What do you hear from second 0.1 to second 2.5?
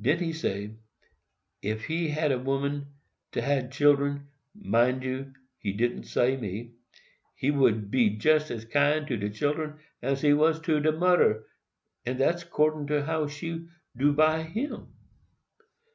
he say, 'Ef he had a